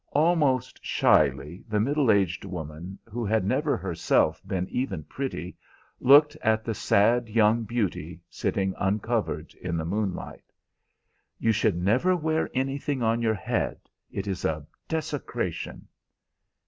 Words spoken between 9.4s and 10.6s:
in the moonlight.